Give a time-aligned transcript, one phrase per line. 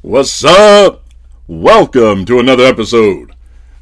[0.00, 1.02] What's up?
[1.48, 3.34] Welcome to another episode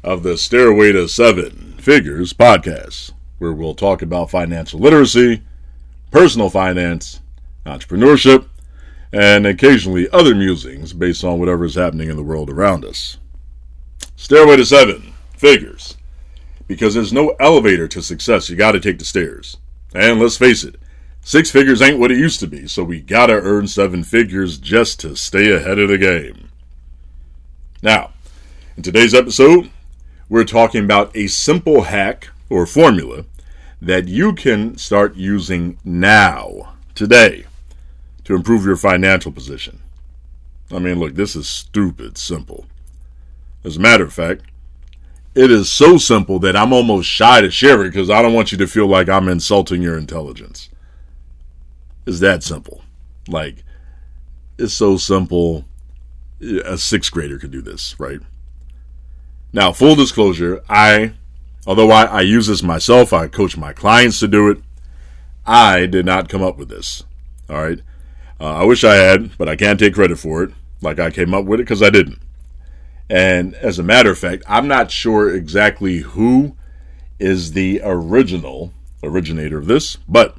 [0.03, 5.43] of the Stairway to Seven Figures podcast, where we'll talk about financial literacy,
[6.09, 7.21] personal finance,
[7.67, 8.47] entrepreneurship,
[9.13, 13.19] and occasionally other musings based on whatever is happening in the world around us.
[14.15, 15.97] Stairway to Seven Figures.
[16.65, 19.57] Because there's no elevator to success, you gotta take the stairs.
[19.93, 20.77] And let's face it,
[21.27, 25.01] Six figures ain't what it used to be, so we gotta earn seven figures just
[25.01, 26.47] to stay ahead of the game.
[27.83, 28.11] Now,
[28.77, 29.69] in today's episode,
[30.29, 33.25] we're talking about a simple hack or formula
[33.81, 37.43] that you can start using now, today,
[38.23, 39.81] to improve your financial position.
[40.71, 42.67] I mean, look, this is stupid simple.
[43.65, 44.43] As a matter of fact,
[45.35, 48.53] it is so simple that I'm almost shy to share it because I don't want
[48.53, 50.69] you to feel like I'm insulting your intelligence.
[52.07, 52.81] It's that simple.
[53.27, 53.65] Like,
[54.57, 55.65] it's so simple.
[56.63, 58.21] A sixth grader could do this, right?
[59.51, 61.13] Now, full disclosure, I,
[61.65, 64.59] although I, I use this myself, I coach my clients to do it.
[65.45, 67.03] I did not come up with this.
[67.49, 67.81] All right.
[68.39, 70.51] Uh, I wish I had, but I can't take credit for it.
[70.81, 72.19] Like I came up with it because I didn't.
[73.09, 76.55] And as a matter of fact, I'm not sure exactly who
[77.19, 78.71] is the original
[79.03, 80.37] originator of this, but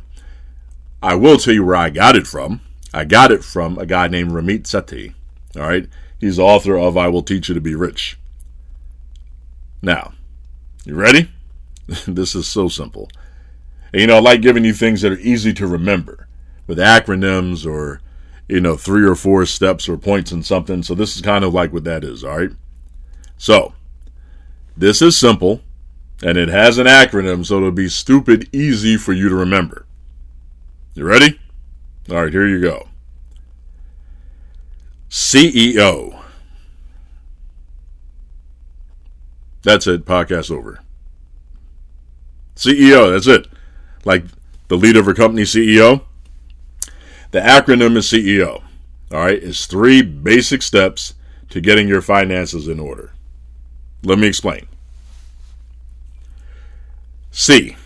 [1.02, 2.60] I will tell you where I got it from.
[2.92, 5.14] I got it from a guy named Ramit Sethi.
[5.56, 5.88] All right.
[6.18, 8.18] He's the author of I Will Teach You to Be Rich.
[9.80, 10.14] Now,
[10.84, 11.30] you ready?
[12.06, 13.08] this is so simple.
[13.92, 16.26] And, you know, I like giving you things that are easy to remember
[16.66, 18.00] with acronyms or,
[18.48, 20.82] you know, three or four steps or points in something.
[20.82, 22.24] So this is kind of like what that is.
[22.24, 22.50] All right.
[23.36, 23.72] So
[24.76, 25.60] this is simple
[26.22, 27.46] and it has an acronym.
[27.46, 29.86] So it'll be stupid easy for you to remember.
[30.98, 31.38] You ready?
[32.10, 32.88] All right, here you go.
[35.08, 36.24] CEO.
[39.62, 40.04] That's it.
[40.04, 40.80] Podcast over.
[42.56, 43.46] CEO, that's it.
[44.04, 44.24] Like
[44.66, 46.02] the leader of a company CEO.
[47.30, 48.64] The acronym is CEO.
[49.12, 51.14] All right, it's three basic steps
[51.50, 53.12] to getting your finances in order.
[54.02, 54.66] Let me explain.
[57.30, 57.76] C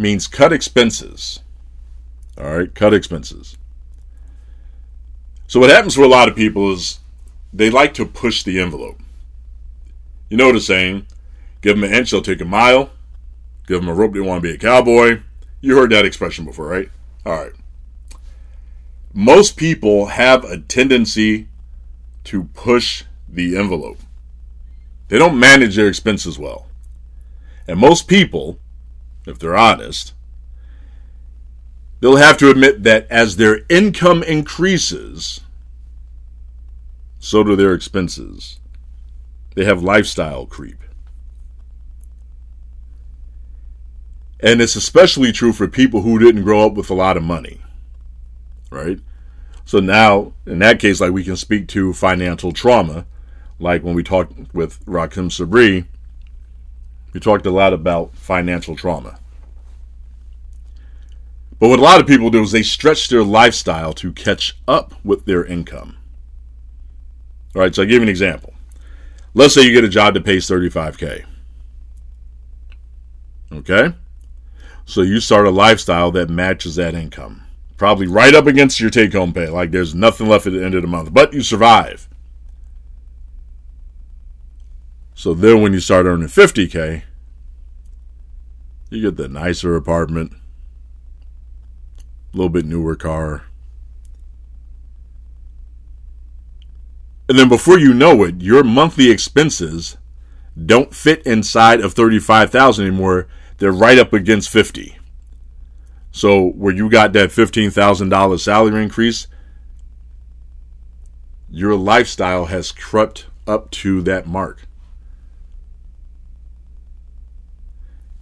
[0.00, 1.40] means cut expenses.
[2.38, 3.56] All right, cut expenses.
[5.46, 7.00] So what happens for a lot of people is
[7.52, 9.00] they like to push the envelope.
[10.28, 11.06] You know the saying,
[11.60, 12.90] give them an inch, they'll take a mile.
[13.66, 15.20] Give them a rope, they want to be a cowboy.
[15.60, 16.88] You heard that expression before, right?
[17.26, 17.52] All right.
[19.12, 21.48] Most people have a tendency
[22.24, 23.98] to push the envelope.
[25.08, 26.68] They don't manage their expenses well.
[27.66, 28.59] And most people
[29.30, 30.12] if they're honest,
[32.00, 35.40] they'll have to admit that as their income increases,
[37.18, 38.58] so do their expenses.
[39.54, 40.78] They have lifestyle creep.
[44.42, 47.60] And it's especially true for people who didn't grow up with a lot of money.
[48.70, 49.00] Right?
[49.64, 53.06] So now, in that case, like we can speak to financial trauma,
[53.58, 55.86] like when we talked with Rakim Sabri
[57.12, 59.18] we talked a lot about financial trauma.
[61.60, 64.94] But what a lot of people do is they stretch their lifestyle to catch up
[65.04, 65.98] with their income.
[67.54, 68.54] All right, so I'll give you an example.
[69.34, 71.24] Let's say you get a job that pays 35K.
[73.52, 73.94] Okay?
[74.86, 77.42] So you start a lifestyle that matches that income.
[77.76, 79.48] Probably right up against your take home pay.
[79.48, 82.08] Like there's nothing left at the end of the month, but you survive.
[85.14, 87.02] So then when you start earning 50K,
[88.88, 90.32] you get the nicer apartment,
[92.32, 93.44] little bit newer car.
[97.28, 99.96] And then before you know it, your monthly expenses
[100.66, 103.28] don't fit inside of 35,000 anymore.
[103.58, 104.98] They're right up against 50.
[106.10, 109.28] So where you got that $15,000 salary increase,
[111.48, 114.66] your lifestyle has crept up to that mark.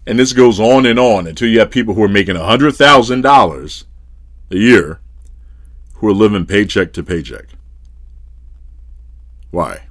[0.06, 3.84] And this goes on and on until you have people who are making $100,000
[4.50, 5.00] a year
[5.94, 7.46] who are living paycheck to paycheck.
[9.50, 9.86] Why?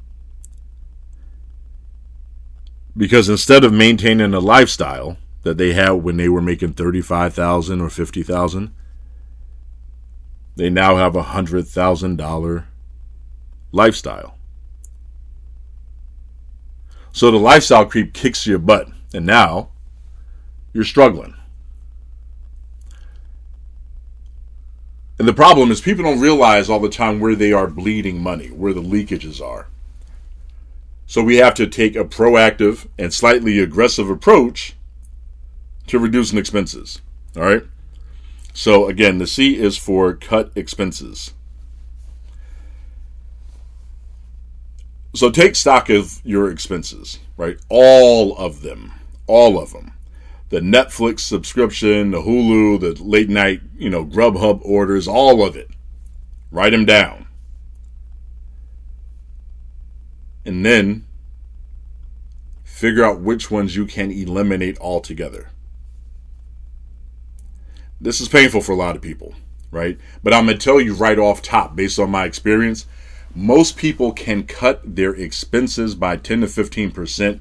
[2.95, 7.89] Because instead of maintaining a lifestyle that they had when they were making 35,000 or
[7.89, 8.73] 50,000,
[10.55, 12.65] they now have a $100,000
[13.71, 14.37] lifestyle.
[17.11, 18.89] So the lifestyle creep kicks your butt.
[19.13, 19.69] And now
[20.73, 21.33] you're struggling.
[25.19, 28.47] And the problem is people don't realize all the time where they are bleeding money,
[28.47, 29.67] where the leakages are.
[31.07, 34.75] So we have to take a proactive and slightly aggressive approach
[35.87, 37.01] to reducing expenses.
[37.35, 37.63] All right.
[38.53, 41.33] So again, the C is for cut expenses.
[45.15, 47.57] So take stock of your expenses, right?
[47.69, 48.93] All of them.
[49.25, 49.93] All of them.
[50.49, 55.69] The Netflix subscription, the Hulu, the late night, you know, Grubhub orders, all of it.
[56.51, 57.27] Write them down.
[60.45, 61.05] And then
[62.63, 65.49] figure out which ones you can eliminate altogether.
[67.99, 69.33] This is painful for a lot of people,
[69.71, 69.97] right?
[70.23, 72.85] But I'm going to tell you right off top, based on my experience,
[73.33, 77.39] most people can cut their expenses by 10 to 15%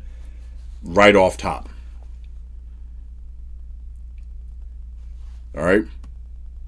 [0.82, 1.69] right off top.
[5.56, 5.85] All right?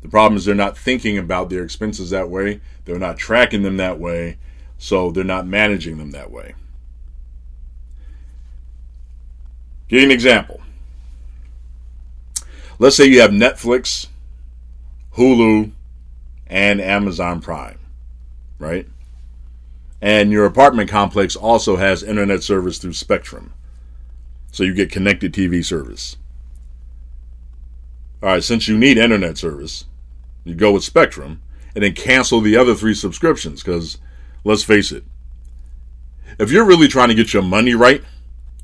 [0.03, 3.77] The problem is they're not thinking about their expenses that way, they're not tracking them
[3.77, 4.39] that way,
[4.79, 6.55] so they're not managing them that way.
[9.89, 10.61] Give you an example.
[12.79, 14.07] Let's say you have Netflix,
[15.17, 15.73] Hulu,
[16.47, 17.79] and Amazon Prime,
[18.59, 18.87] right?
[20.01, 23.53] And your apartment complex also has internet service through Spectrum.
[24.53, 26.17] So you get connected TV service.
[28.23, 29.85] All right, since you need internet service,
[30.45, 31.41] you go with Spectrum
[31.75, 33.99] and then cancel the other three subscriptions because
[34.45, 35.05] let's face it,
[36.39, 38.03] if you're really trying to get your money right,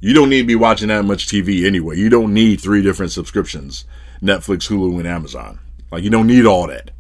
[0.01, 1.97] you don't need to be watching that much TV anyway.
[1.97, 3.85] You don't need three different subscriptions
[4.21, 5.59] Netflix, Hulu, and Amazon.
[5.91, 6.91] Like, you don't need all that.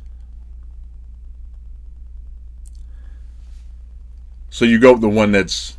[4.50, 5.76] So you go with the one that's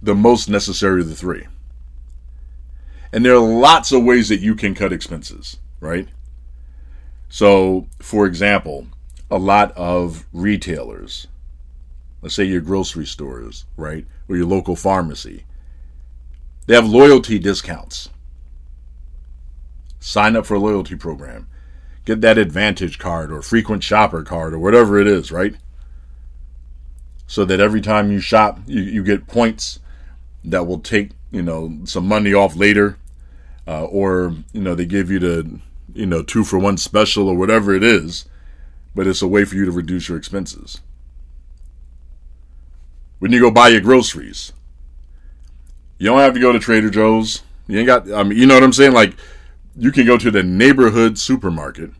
[0.00, 1.46] the most necessary of the three.
[3.12, 6.08] And there are lots of ways that you can cut expenses, right?
[7.28, 8.86] So, for example,
[9.30, 11.26] a lot of retailers,
[12.22, 15.44] let's say your grocery stores, right, or your local pharmacy,
[16.66, 18.10] they have loyalty discounts.
[19.98, 21.48] Sign up for a loyalty program.
[22.04, 25.54] Get that Advantage card or frequent shopper card or whatever it is, right?
[27.30, 29.78] so that every time you shop, you, you get points
[30.44, 32.98] that will take you know some money off later,
[33.68, 35.60] uh, or you know they give you the
[35.94, 38.26] you know two for one special or whatever it is,
[38.94, 40.80] but it's a way for you to reduce your expenses.
[43.18, 44.52] When you go buy your groceries,
[45.98, 47.42] you don't have to go to Trader Joe's.
[47.66, 48.10] You ain't got.
[48.10, 48.92] I mean, you know what I'm saying?
[48.92, 49.14] Like,
[49.76, 51.90] you can go to the neighborhood supermarket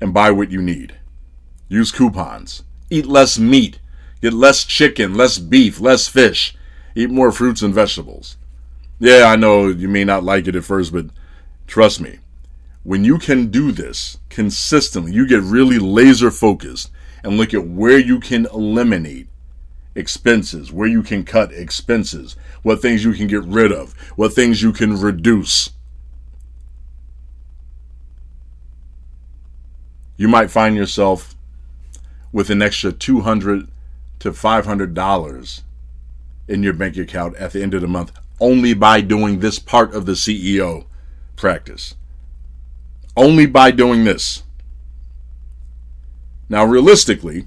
[0.00, 0.96] and buy what you need.
[1.68, 2.62] Use coupons.
[2.90, 3.80] Eat less meat.
[4.20, 6.56] Get less chicken, less beef, less fish.
[6.94, 8.36] Eat more fruits and vegetables.
[9.02, 11.06] Yeah, I know you may not like it at first, but
[11.66, 12.20] trust me,
[12.84, 16.88] when you can do this consistently, you get really laser focused
[17.24, 19.26] and look at where you can eliminate
[19.96, 24.62] expenses, where you can cut expenses, what things you can get rid of, what things
[24.62, 25.70] you can reduce.
[30.16, 31.34] You might find yourself
[32.30, 33.66] with an extra 200
[34.20, 35.64] to 500 dollars
[36.46, 39.94] in your bank account at the end of the month only by doing this part
[39.94, 40.84] of the CEO
[41.36, 41.94] practice.
[43.16, 44.42] Only by doing this.
[46.48, 47.46] Now, realistically,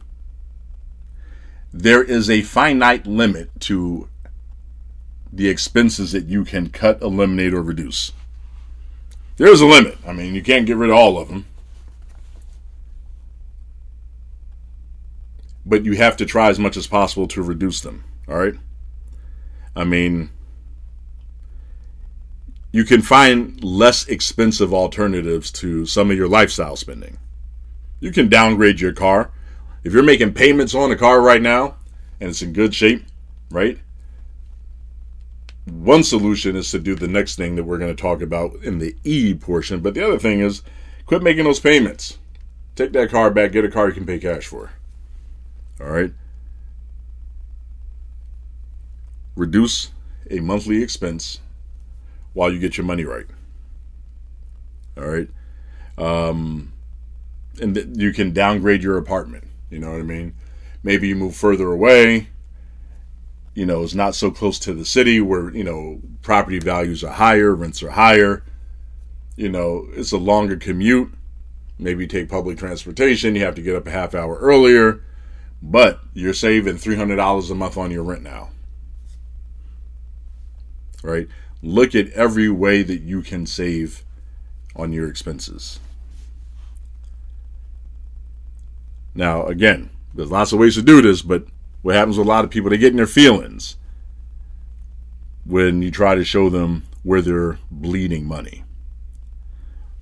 [1.72, 4.10] there is a finite limit to
[5.32, 8.14] the expenses that you can cut, eliminate, or reduce.
[9.38, 9.98] There's a limit.
[10.08, 11.46] I mean, you can't get rid of all of them.
[15.66, 18.04] but you have to try as much as possible to reduce them.
[18.28, 18.54] All right.
[19.76, 20.30] I mean,
[22.76, 27.18] you can find less expensive alternatives to some of your lifestyle spending.
[28.02, 29.32] You can downgrade your car.
[29.86, 31.78] If you're making payments on a car right now
[32.20, 33.06] and it's in good shape,
[33.50, 33.80] right?
[35.64, 38.80] One solution is to do the next thing that we're going to talk about in
[38.80, 39.80] the E portion.
[39.80, 40.62] But the other thing is
[41.06, 42.18] quit making those payments.
[42.76, 44.72] Take that car back, get a car you can pay cash for.
[45.80, 46.12] All right.
[49.38, 49.92] Reduce
[50.30, 51.40] a monthly expense
[52.36, 53.26] while you get your money right.
[54.96, 55.28] All right.
[55.98, 56.72] Um,
[57.60, 59.46] and th- you can downgrade your apartment.
[59.72, 60.36] You know what I mean?
[60.84, 62.28] Maybe you move further away.
[63.56, 67.14] You know, it's not so close to the city where, you know, property values are
[67.14, 68.44] higher, rents are higher.
[69.36, 71.12] You know, it's a longer commute.
[71.80, 73.34] Maybe take public transportation.
[73.34, 75.02] You have to get up a half hour earlier
[75.62, 78.50] but you're saving $300 a month on your rent now.
[81.04, 81.28] Right?
[81.62, 84.04] look at every way that you can save
[84.76, 85.80] on your expenses.
[89.14, 91.46] Now, again, there's lots of ways to do this, but
[91.82, 93.78] what happens with a lot of people, they get in their feelings
[95.46, 98.64] when you try to show them where they're bleeding money.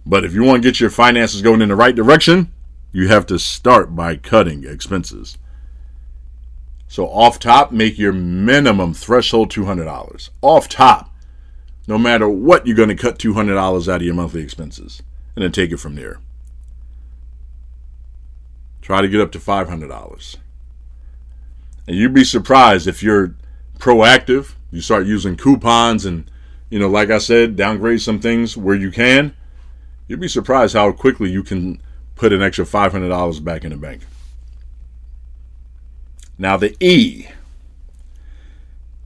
[0.06, 2.52] But if you want to get your finances going in the right direction,
[2.92, 5.38] you have to start by cutting expenses.
[6.88, 10.30] So, off top, make your minimum threshold $200.
[10.42, 11.13] Off top
[11.88, 15.02] no matter what, you're going to cut $200 out of your monthly expenses
[15.36, 16.20] and then take it from there.
[18.82, 20.38] Try to get up to $500.
[21.88, 23.36] And you'd be surprised if you're
[23.78, 26.30] proactive, you start using coupons and,
[26.70, 29.36] you know, like I said, downgrade some things where you can.
[30.08, 31.82] You'd be surprised how quickly you can
[32.16, 34.02] put an extra $500 back in the bank.
[36.38, 37.28] Now, the E.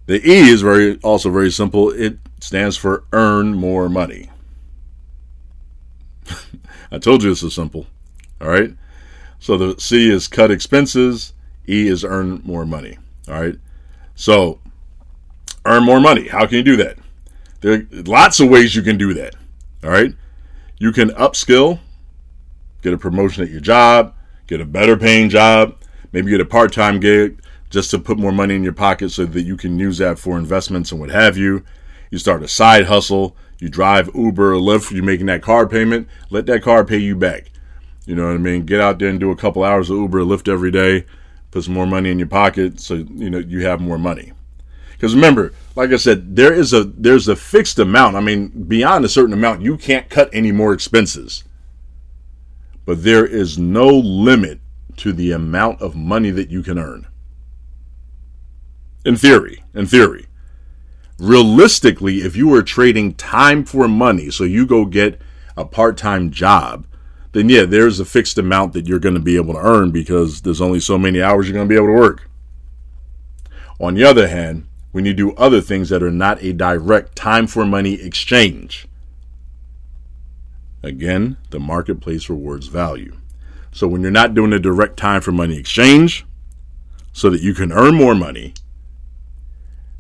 [0.05, 1.91] The E is very also very simple.
[1.91, 4.29] It stands for earn more money.
[6.91, 7.87] I told you this is simple.
[8.41, 8.73] All right.
[9.39, 11.33] So the C is cut expenses,
[11.67, 12.97] E is earn more money.
[13.27, 13.55] All right.
[14.15, 14.59] So
[15.65, 16.27] earn more money.
[16.27, 16.97] How can you do that?
[17.61, 19.35] There are lots of ways you can do that.
[19.83, 20.13] All right.
[20.79, 21.79] You can upskill,
[22.81, 24.13] get a promotion at your job,
[24.47, 25.75] get a better paying job,
[26.11, 29.25] maybe get a part time gig just to put more money in your pocket so
[29.25, 31.63] that you can use that for investments and what have you.
[32.11, 36.07] You start a side hustle, you drive Uber or Lyft, you're making that car payment,
[36.29, 37.51] let that car pay you back.
[38.05, 38.65] You know what I mean?
[38.65, 41.05] Get out there and do a couple hours of Uber or Lyft every day,
[41.51, 44.31] put some more money in your pocket so you know you have more money.
[44.91, 48.15] Because remember, like I said, there is a there's a fixed amount.
[48.15, 51.43] I mean, beyond a certain amount, you can't cut any more expenses.
[52.85, 54.61] But there is no limit
[54.97, 57.07] to the amount of money that you can earn.
[59.05, 60.26] In theory, in theory.
[61.19, 65.19] Realistically, if you are trading time for money, so you go get
[65.55, 66.85] a part-time job
[67.37, 70.41] then yeah, there's a fixed amount that you're going to be able to earn because
[70.41, 72.27] there's only so many hours you're going to be able to work.
[73.79, 77.45] On the other hand, when you do other things that are not a direct time
[77.45, 78.87] for money exchange,
[80.81, 83.15] again, the marketplace rewards value.
[83.71, 86.25] So when you're not doing a direct time for money exchange
[87.13, 88.55] so that you can earn more money,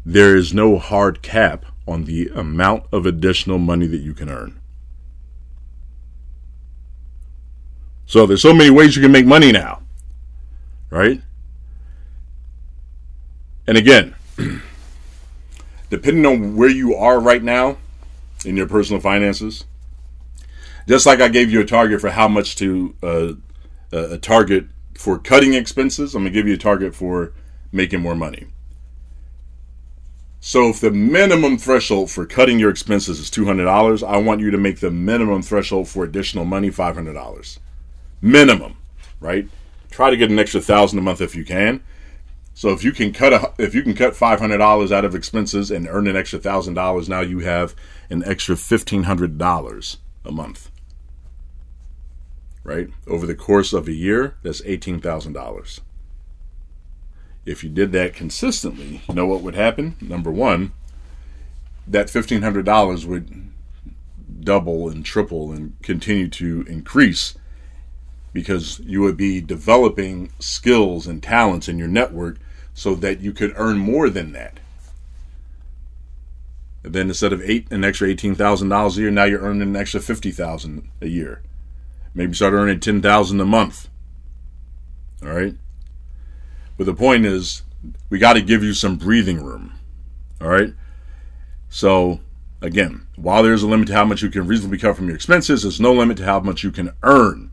[0.07, 4.57] there is no hard cap on the amount of additional money that you can earn.
[8.05, 9.81] So there's so many ways you can make money now.
[10.89, 11.21] Right?
[13.67, 14.15] And again,
[15.89, 17.75] depending on where you are right now
[18.45, 19.65] in your personal finances,
[20.87, 23.33] just like I gave you a target for how much to uh,
[23.91, 27.33] uh a target for cutting expenses, I'm to give you a target for
[27.73, 28.47] making more money.
[30.39, 34.57] So if the minimum threshold for cutting your expenses is $200, I want you to
[34.57, 37.59] make the minimum threshold for additional money $500
[38.21, 38.77] minimum,
[39.19, 39.47] right?
[39.89, 41.83] Try to get an extra thousand a month if you can.
[42.53, 45.13] So if you can cut a, if you can cut five hundred dollars out of
[45.13, 47.75] expenses and earn an extra thousand dollars, now you have
[48.09, 50.71] an extra fifteen hundred dollars a month.
[52.63, 55.81] Right over the course of a year, that's eighteen thousand dollars.
[57.47, 59.95] If you did that consistently, you know what would happen?
[60.01, 60.73] Number one,
[61.87, 63.51] that fifteen hundred dollars would
[64.41, 67.37] double and triple and continue to increase
[68.33, 72.37] because you would be developing skills and talents in your network
[72.73, 74.59] so that you could earn more than that.
[76.83, 79.61] And then instead of eight an extra eighteen thousand dollars a year, now you're earning
[79.61, 81.41] an extra fifty thousand a year.
[82.13, 83.87] Maybe start earning ten thousand a month.
[85.23, 85.55] All right.
[86.77, 87.63] But the point is,
[88.09, 89.73] we got to give you some breathing room.
[90.39, 90.73] All right.
[91.69, 92.19] So
[92.61, 95.63] again, while there's a limit to how much you can reasonably cut from your expenses,
[95.63, 97.51] there's no limit to how much you can earn.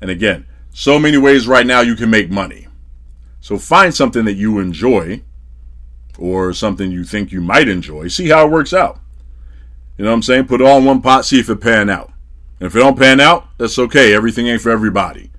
[0.00, 2.68] And again, so many ways right now you can make money.
[3.40, 5.22] So find something that you enjoy
[6.18, 8.08] or something you think you might enjoy.
[8.08, 8.98] See how it works out.
[9.96, 10.46] You know what I'm saying?
[10.46, 12.12] Put it all in one pot, see if it pan out.
[12.60, 14.14] And if it don't pan out, that's okay.
[14.14, 15.30] Everything ain't for everybody.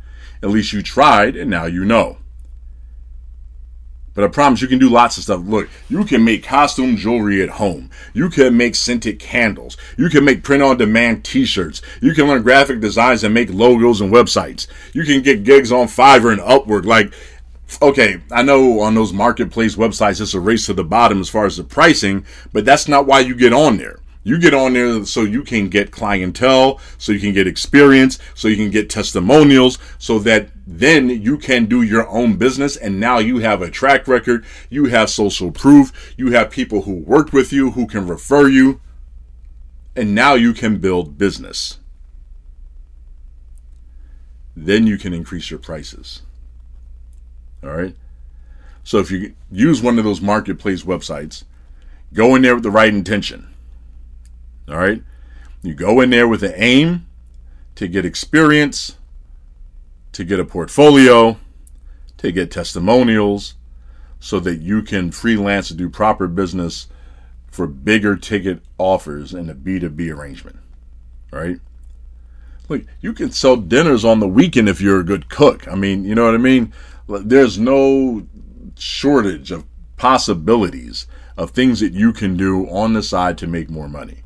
[0.41, 2.17] At least you tried and now you know.
[4.17, 5.43] But I promise you can do lots of stuff.
[5.45, 7.91] Look, you can make costume jewelry at home.
[8.15, 9.77] You can make scented candles.
[9.95, 11.83] You can make print on demand t shirts.
[12.01, 14.65] You can learn graphic designs and make logos and websites.
[14.91, 16.83] You can get gigs on Fiverr and Upwork.
[16.83, 17.13] Like,
[17.79, 21.45] okay, I know on those marketplace websites it's a race to the bottom as far
[21.45, 23.99] as the pricing, but that's not why you get on there.
[24.27, 28.47] You get on there so you can get clientele, so you can get experience, so
[28.47, 32.75] you can get testimonials, so that then you can do your own business.
[32.75, 36.93] And now you have a track record, you have social proof, you have people who
[36.93, 38.81] worked with you who can refer you,
[39.95, 41.79] and now you can build business.
[44.57, 46.23] then you can increase your prices.
[47.63, 47.95] All right.
[48.83, 51.43] So if you use one of those marketplace websites,
[52.11, 53.47] go in there with the right intention.
[54.69, 55.01] All right.
[55.61, 57.07] You go in there with the aim
[57.75, 58.97] to get experience,
[60.11, 61.37] to get a portfolio,
[62.17, 63.55] to get testimonials,
[64.19, 66.87] so that you can freelance and do proper business
[67.51, 70.57] for bigger ticket offers in a B2B arrangement.
[71.31, 71.59] Right?
[72.69, 75.67] Look, you can sell dinners on the weekend if you're a good cook.
[75.67, 76.73] I mean, you know what I mean?
[77.07, 78.27] There's no
[78.77, 81.07] shortage of possibilities
[81.37, 84.23] of things that you can do on the side to make more money.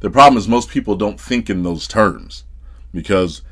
[0.00, 2.44] The problem is most people don't think in those terms
[2.92, 3.42] because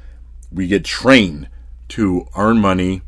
[0.50, 1.48] we get trained
[1.88, 3.02] to earn money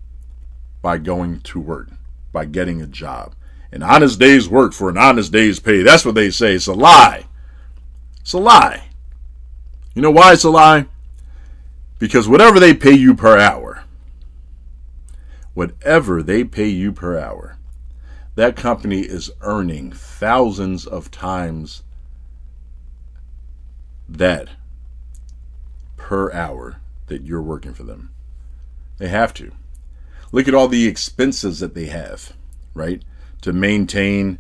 [0.83, 1.89] by going to work,
[2.33, 3.35] by getting a job.
[3.73, 5.83] An honest day's work for an honest day's pay.
[5.83, 6.55] That's what they say.
[6.55, 7.27] It's a lie.
[8.21, 8.85] It's a lie.
[9.95, 10.87] You know why it's a lie?
[11.99, 13.85] Because whatever they pay you per hour,
[15.55, 17.57] whatever they pay you per hour,
[18.35, 21.83] that company is earning thousands of times
[24.11, 24.49] that
[25.97, 28.11] per hour that you're working for them.
[28.99, 29.53] They have to.
[30.33, 32.33] Look at all the expenses that they have,
[32.75, 33.03] right?
[33.43, 34.39] To maintain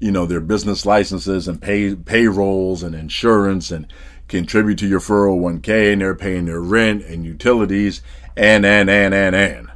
[0.00, 3.90] you know their business licenses and pay payrolls and insurance and
[4.28, 8.02] contribute to your 401k and they're paying their rent and utilities
[8.36, 9.68] and and and and and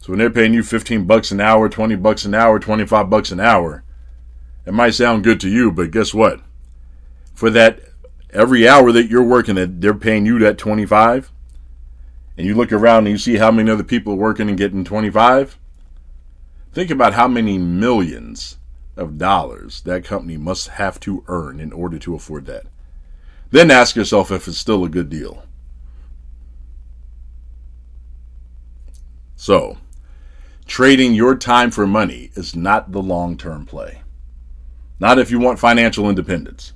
[0.00, 3.30] so when they're paying you 15 bucks an hour 20 bucks an hour 25 bucks
[3.30, 3.83] an hour
[4.66, 6.40] it might sound good to you but guess what?
[7.34, 7.80] For that
[8.30, 11.30] every hour that you're working that they're paying you that 25
[12.36, 14.84] and you look around and you see how many other people are working and getting
[14.84, 15.58] 25
[16.72, 18.58] think about how many millions
[18.96, 22.66] of dollars that company must have to earn in order to afford that.
[23.50, 25.44] Then ask yourself if it's still a good deal.
[29.36, 29.78] So
[30.66, 34.00] trading your time for money is not the long-term play
[34.98, 36.72] not if you want financial independence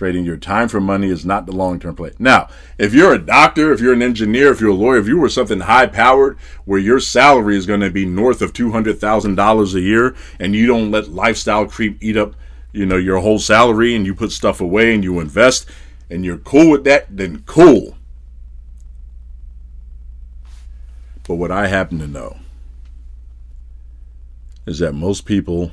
[0.00, 2.12] Trading your time for money is not the long term play.
[2.18, 5.18] Now, if you're a doctor, if you're an engineer, if you're a lawyer, if you
[5.18, 9.80] were something high powered where your salary is going to be north of $200,000 a
[9.82, 12.34] year and you don't let lifestyle creep eat up,
[12.72, 15.66] you know, your whole salary and you put stuff away and you invest
[16.08, 17.94] and you're cool with that, then cool.
[21.28, 22.38] But what I happen to know
[24.64, 25.72] is that most people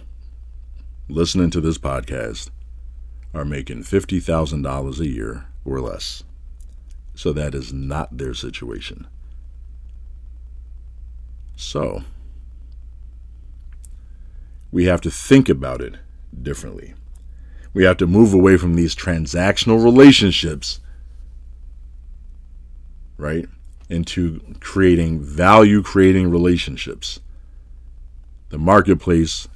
[1.09, 2.49] listening to this podcast
[3.33, 6.23] are making $50,000 a year or less.
[7.15, 9.07] So that is not their situation.
[11.55, 12.03] So,
[14.71, 15.95] we have to think about it
[16.39, 16.93] differently.
[17.73, 20.79] We have to move away from these transactional relationships,
[23.17, 23.47] right,
[23.89, 27.19] into creating value creating relationships.
[28.49, 29.47] The marketplace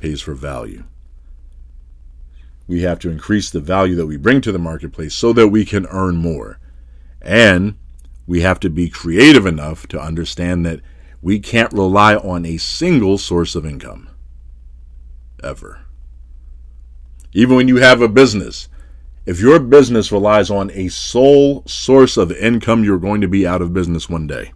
[0.00, 0.84] pays for value
[2.70, 5.64] we have to increase the value that we bring to the marketplace so that we
[5.64, 6.60] can earn more.
[7.20, 7.76] And
[8.28, 10.80] we have to be creative enough to understand that
[11.20, 14.08] we can't rely on a single source of income.
[15.42, 15.80] Ever.
[17.32, 18.68] Even when you have a business,
[19.26, 23.62] if your business relies on a sole source of income, you're going to be out
[23.62, 24.52] of business one day.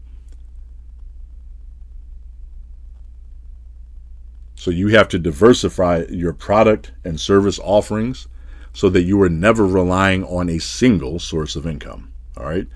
[4.64, 8.28] So you have to diversify your product and service offerings
[8.72, 12.10] so that you are never relying on a single source of income.
[12.34, 12.66] All right.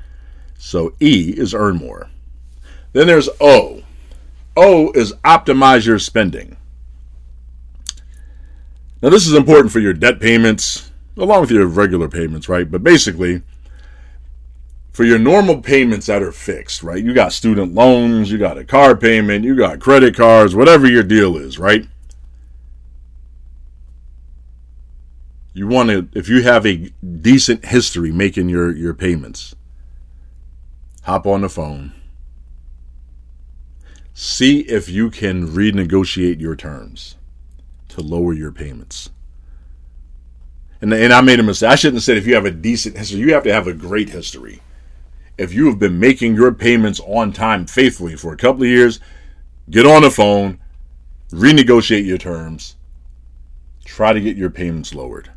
[0.59, 2.11] So E is earn more.
[2.93, 3.85] Then there's O.
[4.55, 6.59] O is optimize your spending.
[9.01, 12.71] Now, this is important for your debt payments, along with your regular payments, right?
[12.71, 13.41] But basically,
[14.99, 17.05] for your normal payments that are fixed, right?
[17.05, 21.05] You got student loans, you got a car payment, you got credit cards, whatever your
[21.05, 21.87] deal is, right?
[25.55, 29.55] You want to, if you have a decent history making your, your payments,
[31.05, 31.93] hop on the phone.
[34.15, 37.15] See if you can renegotiate your terms
[37.91, 39.11] to lower your payments.
[40.81, 41.71] And, and I made a mistake.
[41.71, 43.21] I shouldn't have said if you have a decent history.
[43.21, 44.61] You have to have a great history
[45.39, 48.99] if you have been making your payments on time faithfully for a couple of years,
[49.71, 50.59] get on the phone,
[51.31, 52.77] renegotiate your terms,
[53.85, 55.31] try to get your payments lowered.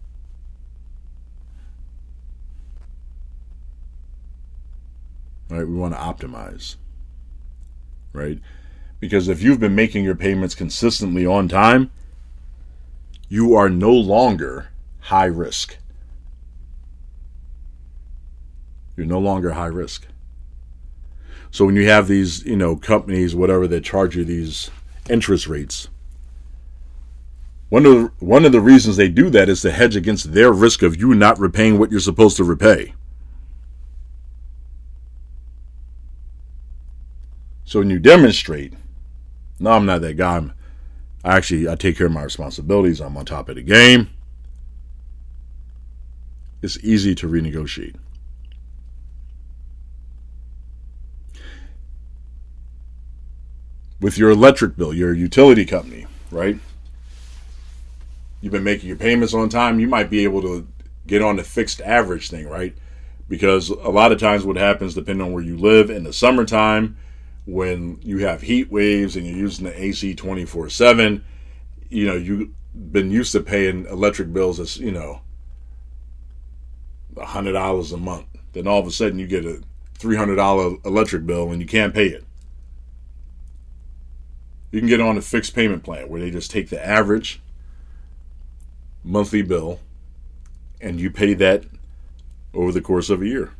[5.49, 5.67] Right?
[5.67, 6.77] We want to optimize.
[8.11, 8.39] Right?
[8.99, 11.91] Because if you've been making your payments consistently on time,
[13.29, 15.77] you are no longer high risk.
[19.01, 20.05] You're no longer high risk.
[21.49, 24.69] So when you have these, you know, companies, whatever, that charge you these
[25.09, 25.87] interest rates,
[27.69, 30.51] one of the, one of the reasons they do that is to hedge against their
[30.51, 32.93] risk of you not repaying what you're supposed to repay.
[37.65, 38.73] So when you demonstrate,
[39.59, 40.37] no, I'm not that guy.
[40.37, 40.53] I'm,
[41.23, 43.01] I actually I take care of my responsibilities.
[43.01, 44.11] I'm on top of the game.
[46.61, 47.95] It's easy to renegotiate.
[54.01, 56.57] With your electric bill, your utility company, right?
[58.41, 60.67] You've been making your payments on time, you might be able to
[61.05, 62.75] get on the fixed average thing, right?
[63.29, 66.97] Because a lot of times what happens depending on where you live in the summertime,
[67.45, 71.23] when you have heat waves and you're using the AC 24 7,
[71.89, 72.49] you know, you've
[72.91, 75.21] been used to paying electric bills as, you know,
[77.15, 78.25] $100 a month.
[78.53, 79.61] Then all of a sudden you get a
[79.99, 82.25] $300 electric bill and you can't pay it.
[84.71, 87.41] You can get on a fixed payment plan where they just take the average
[89.03, 89.79] monthly bill
[90.79, 91.65] and you pay that
[92.53, 93.51] over the course of a year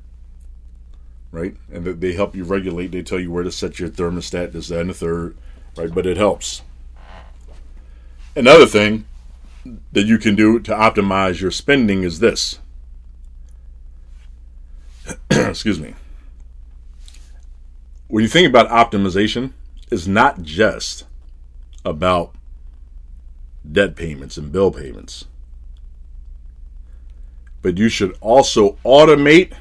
[1.32, 1.56] right?
[1.72, 2.92] And they help you regulate.
[2.92, 5.36] They tell you where to set your thermostat, this, that, and the third,
[5.76, 5.94] right?
[5.94, 6.62] But it helps.
[8.36, 9.06] Another thing
[9.92, 12.60] that you can do to optimize your spending is this.
[15.30, 15.96] Excuse me.
[18.08, 19.54] When you think about optimization,
[19.92, 21.04] it's not just
[21.84, 22.34] about
[23.70, 25.26] debt payments and bill payments.
[27.62, 29.54] But you should also automate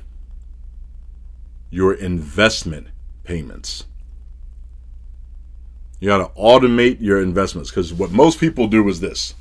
[1.68, 2.86] your investment
[3.24, 3.84] payments.
[5.98, 9.34] You got to automate your investments because what most people do is this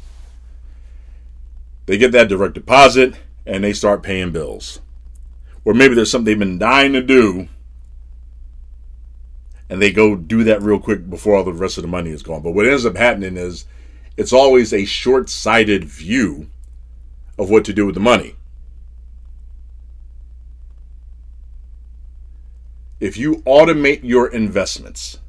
[1.86, 4.80] they get that direct deposit and they start paying bills.
[5.66, 7.48] Or maybe there's something they've been dying to do
[9.70, 12.24] and they go do that real quick before all the rest of the money is
[12.24, 12.42] gone.
[12.42, 13.66] But what ends up happening is
[14.18, 16.50] it's always a short sighted view
[17.38, 18.36] of what to do with the money.
[23.00, 25.20] if you automate your investments,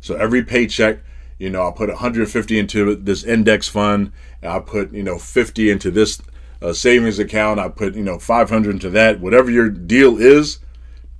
[0.00, 1.00] so every paycheck,
[1.38, 5.70] you know, I'll put 150 into this index fund, and I'll put, you know, 50
[5.70, 6.22] into this
[6.60, 10.58] uh, savings account, I put, you know, 500 into that, whatever your deal is,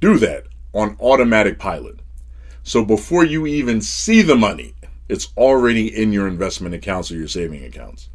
[0.00, 2.00] do that on automatic pilot.
[2.62, 4.74] So before you even see the money,
[5.08, 8.08] it's already in your investment accounts or your saving accounts.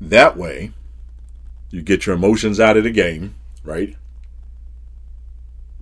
[0.00, 0.72] That way,
[1.70, 3.34] you get your emotions out of the game
[3.66, 3.96] right?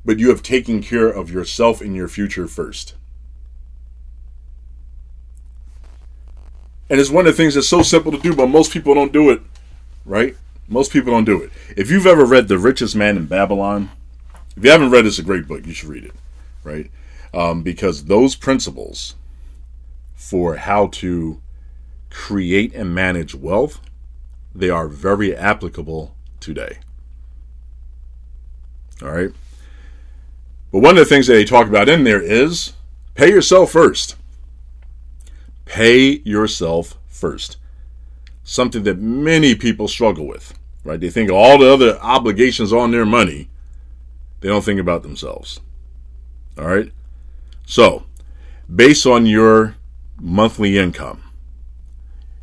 [0.04, 2.94] But you have taken care of yourself and your future first.
[6.90, 9.12] And it's one of the things that's so simple to do, but most people don't
[9.12, 9.40] do it,
[10.04, 10.36] right?
[10.68, 11.50] Most people don't do it.
[11.76, 13.90] If you've ever read The Richest Man in Babylon,
[14.56, 15.66] if you haven't read it, it's a great book.
[15.66, 16.14] You should read it,
[16.62, 16.90] right?
[17.32, 19.14] Um, because those principles
[20.14, 21.40] for how to
[22.10, 23.80] create and manage wealth,
[24.54, 26.78] they are very applicable today.
[29.02, 29.32] All right.
[30.70, 32.72] But one of the things that they talk about in there is
[33.14, 34.16] pay yourself first.
[35.64, 37.56] Pay yourself first.
[38.44, 40.54] Something that many people struggle with,
[40.84, 41.00] right?
[41.00, 43.48] They think all the other obligations on their money,
[44.40, 45.60] they don't think about themselves.
[46.58, 46.92] All right.
[47.66, 48.04] So,
[48.72, 49.76] based on your
[50.20, 51.22] monthly income,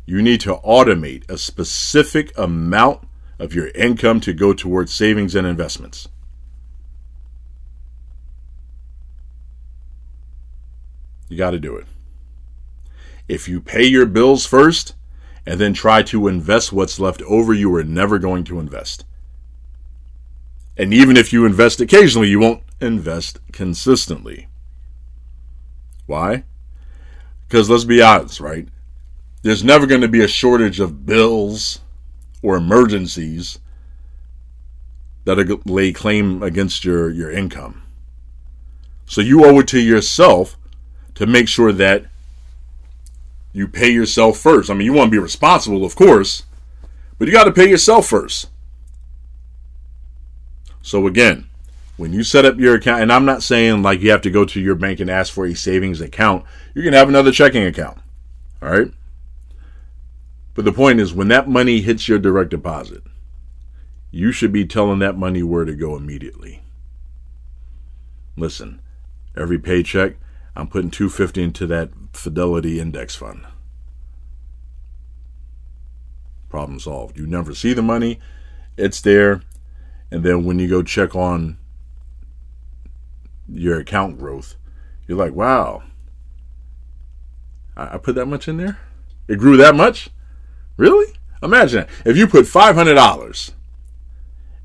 [0.04, 3.06] you need to automate a specific amount
[3.38, 6.08] of your income to go towards savings and investments.
[11.28, 11.86] You got to do it.
[13.28, 14.94] If you pay your bills first
[15.46, 19.04] and then try to invest what's left over, you are never going to invest.
[20.76, 24.48] And even if you invest occasionally, you won't invest consistently.
[26.06, 26.44] Why?
[27.48, 28.68] Because let's be honest, right?
[29.42, 31.80] There's never going to be a shortage of bills
[32.42, 33.58] or emergencies
[35.24, 37.82] that lay claim against your, your income.
[39.06, 40.56] So you owe it to yourself
[41.14, 42.06] to make sure that
[43.52, 44.70] you pay yourself first.
[44.70, 46.44] I mean, you want to be responsible, of course,
[47.18, 48.48] but you got to pay yourself first.
[50.80, 51.46] So, again,
[51.96, 54.44] when you set up your account, and I'm not saying like you have to go
[54.44, 57.98] to your bank and ask for a savings account, you can have another checking account.
[58.60, 58.90] All right.
[60.54, 63.02] But the point is, when that money hits your direct deposit,
[64.10, 66.62] you should be telling that money where to go immediately.
[68.36, 68.80] Listen,
[69.36, 70.16] every paycheck,
[70.54, 73.46] I'm putting 250 into that Fidelity index fund.
[76.50, 77.16] Problem solved.
[77.18, 78.20] You never see the money.
[78.76, 79.42] it's there.
[80.10, 81.56] And then when you go check on
[83.48, 84.56] your account growth,
[85.06, 85.82] you're like, wow,
[87.76, 88.78] I, put that much in there?
[89.28, 90.10] It grew that much?
[90.76, 91.14] Really?
[91.42, 91.90] Imagine that.
[92.04, 93.52] If you put $500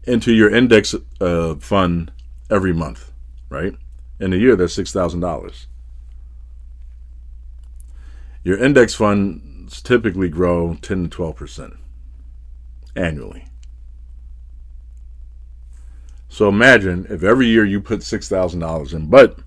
[0.04, 2.12] into your index uh, fund
[2.50, 3.13] every month,
[3.50, 3.73] right?
[4.19, 5.67] In a year, that's $6,000.
[8.43, 11.78] Your index funds typically grow 10 to 12%
[12.95, 13.45] annually.
[16.30, 19.39] So imagine if every year you put $6,000 in, but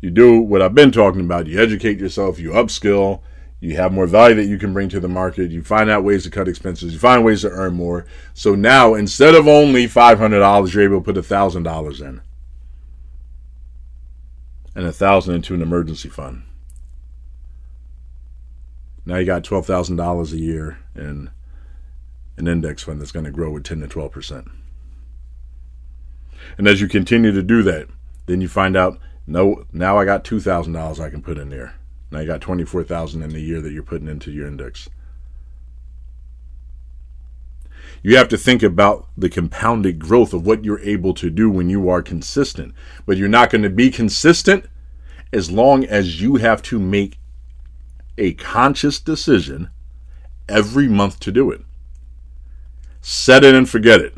[0.00, 1.46] you do what I've been talking about.
[1.46, 3.22] You educate yourself, you upskill,
[3.60, 6.22] you have more value that you can bring to the market, you find out ways
[6.24, 8.06] to cut expenses, you find ways to earn more.
[8.34, 12.20] So now instead of only $500, you're able to put $1,000 in
[14.76, 16.44] and a thousand into an emergency fund.
[19.08, 21.30] Now you got twelve thousand dollars a year in
[22.36, 24.48] an index fund that's going to grow with ten to twelve percent.
[26.58, 27.88] And as you continue to do that,
[28.26, 31.48] then you find out no now I got two thousand dollars I can put in
[31.48, 31.74] there.
[32.10, 34.90] Now you got twenty four thousand in the year that you're putting into your index.
[38.02, 41.70] You have to think about the compounded growth of what you're able to do when
[41.70, 42.74] you are consistent.
[43.06, 44.66] But you're not going to be consistent
[45.32, 47.18] as long as you have to make
[48.18, 49.70] a conscious decision
[50.48, 51.62] every month to do it.
[53.00, 54.14] Set it and forget it.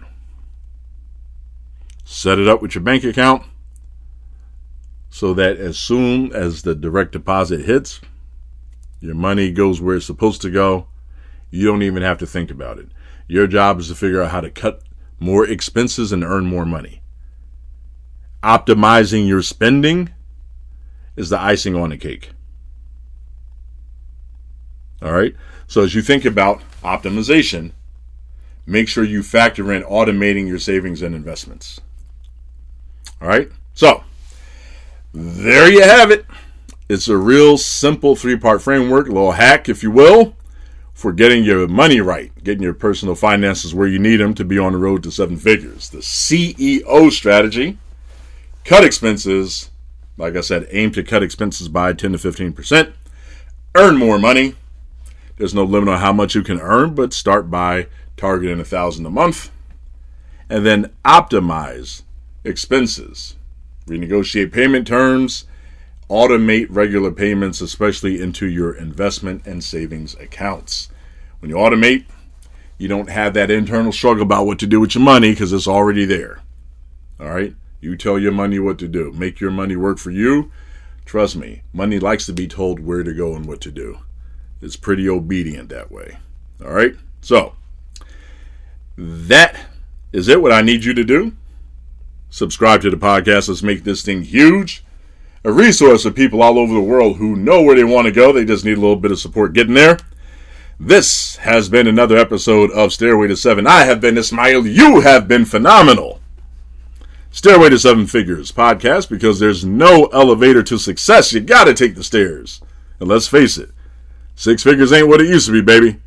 [2.04, 3.44] Set it up with your bank account
[5.10, 8.00] so that as soon as the direct deposit hits,
[9.00, 10.86] your money goes where it's supposed to go.
[11.50, 12.88] You don't even have to think about it.
[13.26, 14.82] Your job is to figure out how to cut
[15.18, 17.02] more expenses and earn more money.
[18.42, 20.10] Optimizing your spending
[21.16, 22.30] is the icing on the cake.
[25.02, 25.34] All right.
[25.66, 27.72] So as you think about optimization,
[28.66, 31.80] make sure you factor in automating your savings and investments.
[33.20, 33.50] All right.
[33.74, 34.04] So
[35.12, 36.26] there you have it.
[36.88, 40.34] It's a real simple three part framework, a little hack, if you will,
[40.92, 44.58] for getting your money right, getting your personal finances where you need them to be
[44.58, 45.88] on the road to seven figures.
[45.88, 47.78] The CEO strategy
[48.64, 49.70] cut expenses.
[50.16, 52.92] Like I said, aim to cut expenses by 10 to 15%.
[53.74, 54.56] Earn more money.
[55.40, 57.86] There's no limit on how much you can earn, but start by
[58.18, 59.50] targeting a thousand a month.
[60.50, 62.02] And then optimize
[62.44, 63.36] expenses.
[63.86, 65.46] Renegotiate payment terms
[66.10, 70.90] automate regular payments, especially into your investment and savings accounts.
[71.38, 72.04] When you automate,
[72.76, 75.66] you don't have that internal struggle about what to do with your money because it's
[75.66, 76.42] already there.
[77.18, 77.54] All right?
[77.80, 79.10] You tell your money what to do.
[79.12, 80.52] Make your money work for you.
[81.06, 84.00] Trust me, money likes to be told where to go and what to do.
[84.60, 86.18] It's pretty obedient that way.
[86.64, 86.94] All right?
[87.20, 87.54] So,
[88.96, 89.56] that
[90.12, 90.42] is it.
[90.42, 91.32] What I need you to do
[92.30, 93.48] subscribe to the podcast.
[93.48, 94.84] Let's make this thing huge
[95.44, 98.32] a resource for people all over the world who know where they want to go.
[98.32, 99.98] They just need a little bit of support getting there.
[100.78, 103.66] This has been another episode of Stairway to Seven.
[103.66, 104.66] I have been Ismail.
[104.66, 106.20] You have been phenomenal.
[107.30, 111.32] Stairway to Seven Figures podcast because there's no elevator to success.
[111.32, 112.60] You got to take the stairs.
[112.98, 113.70] And let's face it,
[114.40, 116.00] six figures ain't what it used to be, baby.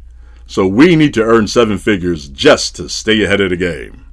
[0.48, 4.06] So we need to earn seven figures just to stay ahead of the game.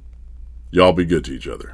[0.69, 1.73] Y'all be good to each other.